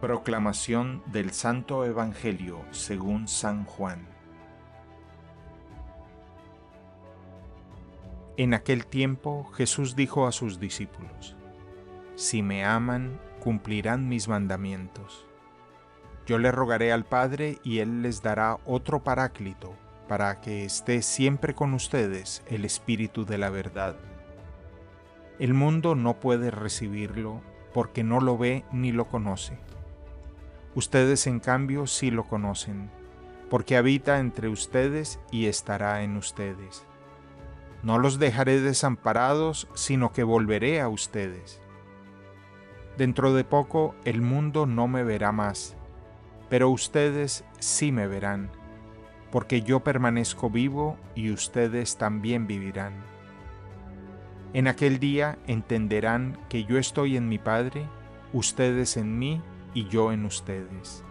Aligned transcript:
Proclamación 0.00 1.02
del 1.06 1.32
Santo 1.32 1.84
Evangelio 1.84 2.64
según 2.70 3.26
San 3.26 3.64
Juan. 3.64 4.06
En 8.36 8.54
aquel 8.54 8.86
tiempo 8.86 9.50
Jesús 9.54 9.96
dijo 9.96 10.28
a 10.28 10.32
sus 10.32 10.60
discípulos, 10.60 11.34
Si 12.14 12.42
me 12.42 12.64
aman, 12.64 13.20
cumplirán 13.40 14.08
mis 14.08 14.28
mandamientos. 14.28 15.26
Yo 16.26 16.38
le 16.38 16.52
rogaré 16.52 16.92
al 16.92 17.04
Padre 17.04 17.58
y 17.64 17.80
Él 17.80 18.02
les 18.02 18.22
dará 18.22 18.58
otro 18.66 19.02
paráclito, 19.02 19.74
para 20.06 20.40
que 20.40 20.64
esté 20.64 21.02
siempre 21.02 21.56
con 21.56 21.74
ustedes 21.74 22.44
el 22.46 22.64
Espíritu 22.64 23.24
de 23.24 23.38
la 23.38 23.50
verdad. 23.50 23.96
El 25.40 25.54
mundo 25.54 25.96
no 25.96 26.20
puede 26.20 26.52
recibirlo 26.52 27.42
porque 27.74 28.04
no 28.04 28.20
lo 28.20 28.38
ve 28.38 28.64
ni 28.70 28.92
lo 28.92 29.08
conoce 29.08 29.58
Ustedes 30.78 31.26
en 31.26 31.40
cambio 31.40 31.88
sí 31.88 32.12
lo 32.12 32.28
conocen, 32.28 32.88
porque 33.50 33.76
habita 33.76 34.20
entre 34.20 34.48
ustedes 34.48 35.18
y 35.32 35.46
estará 35.46 36.04
en 36.04 36.16
ustedes. 36.16 36.86
No 37.82 37.98
los 37.98 38.20
dejaré 38.20 38.60
desamparados, 38.60 39.66
sino 39.74 40.12
que 40.12 40.22
volveré 40.22 40.80
a 40.80 40.88
ustedes. 40.88 41.60
Dentro 42.96 43.34
de 43.34 43.42
poco 43.42 43.96
el 44.04 44.22
mundo 44.22 44.66
no 44.66 44.86
me 44.86 45.02
verá 45.02 45.32
más, 45.32 45.76
pero 46.48 46.70
ustedes 46.70 47.44
sí 47.58 47.90
me 47.90 48.06
verán, 48.06 48.48
porque 49.32 49.62
yo 49.62 49.80
permanezco 49.80 50.48
vivo 50.48 50.96
y 51.16 51.32
ustedes 51.32 51.96
también 51.96 52.46
vivirán. 52.46 52.92
En 54.52 54.68
aquel 54.68 55.00
día 55.00 55.38
entenderán 55.48 56.38
que 56.48 56.62
yo 56.62 56.78
estoy 56.78 57.16
en 57.16 57.28
mi 57.28 57.38
Padre, 57.38 57.88
ustedes 58.32 58.96
en 58.96 59.18
mí 59.18 59.42
y 59.78 59.86
yo 59.86 60.10
en 60.10 60.24
ustedes. 60.24 61.04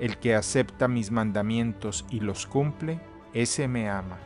El 0.00 0.16
que 0.16 0.34
acepta 0.34 0.88
mis 0.88 1.10
mandamientos 1.10 2.06
y 2.08 2.20
los 2.20 2.46
cumple, 2.46 3.00
ese 3.34 3.68
me 3.68 3.90
ama. 3.90 4.18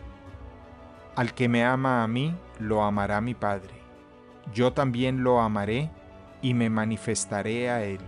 Al 1.17 1.35
que 1.35 1.49
me 1.49 1.65
ama 1.65 2.05
a 2.05 2.07
mí, 2.07 2.37
lo 2.61 2.85
amará 2.85 3.21
mi 3.21 3.35
Padre. 3.35 3.75
Yo 4.55 4.73
también 4.73 5.25
lo 5.25 5.41
amaré 5.41 5.91
y 6.43 6.55
me 6.55 6.71
manifestaré 6.71 7.71
a 7.71 7.83
él. 7.83 7.99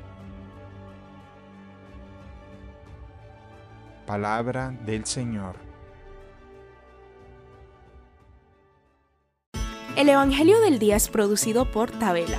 Palabra 4.07 4.71
del 4.87 5.07
Señor. 5.07 5.57
El 9.97 10.09
Evangelio 10.09 10.61
del 10.61 10.79
Día 10.79 10.95
es 10.95 11.09
producido 11.09 11.71
por 11.71 11.91
Tabela 11.91 12.39